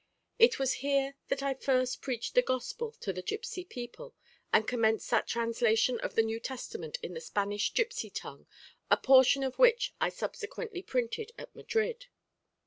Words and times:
It 0.39 0.57
was 0.57 0.73
here 0.81 1.13
that 1.27 1.43
I 1.43 1.53
first 1.53 2.01
preached 2.01 2.33
the 2.33 2.41
gospel 2.41 2.91
to 3.01 3.13
the 3.13 3.21
gipsy 3.21 3.63
people, 3.63 4.15
and 4.51 4.67
commenced 4.67 5.11
that 5.11 5.27
translation 5.27 5.99
of 5.99 6.15
the 6.15 6.23
New 6.23 6.39
Testament 6.39 6.97
in 7.03 7.13
the 7.13 7.21
Spanish 7.21 7.71
gipsy 7.71 8.09
tongue, 8.09 8.47
a 8.89 8.97
portion 8.97 9.43
of 9.43 9.59
which 9.59 9.93
I 10.01 10.09
subsequently 10.09 10.81
printed 10.81 11.33
at 11.37 11.55
Madrid. 11.55 12.07